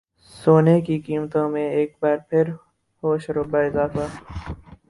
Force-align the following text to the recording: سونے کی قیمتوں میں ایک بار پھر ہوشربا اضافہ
سونے 0.35 0.79
کی 0.81 0.99
قیمتوں 1.01 1.47
میں 1.49 1.67
ایک 1.71 1.95
بار 2.01 2.17
پھر 2.29 2.49
ہوشربا 3.03 3.59
اضافہ 3.61 4.07